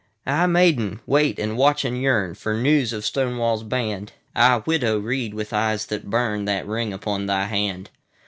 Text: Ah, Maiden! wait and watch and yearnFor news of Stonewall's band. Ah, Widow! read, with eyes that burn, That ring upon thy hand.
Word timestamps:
Ah, 0.25 0.47
Maiden! 0.47 0.99
wait 1.05 1.37
and 1.37 1.55
watch 1.55 1.85
and 1.85 1.95
yearnFor 1.95 2.59
news 2.59 2.91
of 2.91 3.05
Stonewall's 3.05 3.61
band. 3.61 4.13
Ah, 4.35 4.63
Widow! 4.65 4.97
read, 4.97 5.35
with 5.35 5.53
eyes 5.53 5.85
that 5.85 6.09
burn, 6.09 6.45
That 6.45 6.65
ring 6.65 6.91
upon 6.91 7.27
thy 7.27 7.45
hand. 7.45 7.91